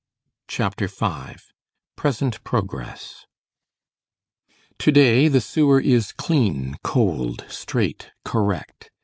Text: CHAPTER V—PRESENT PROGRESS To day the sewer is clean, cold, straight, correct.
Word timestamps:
CHAPTER 0.47 0.87
V—PRESENT 0.87 2.43
PROGRESS 2.43 3.27
To 4.79 4.91
day 4.91 5.27
the 5.27 5.39
sewer 5.41 5.79
is 5.79 6.11
clean, 6.11 6.77
cold, 6.83 7.45
straight, 7.49 8.09
correct. 8.25 8.89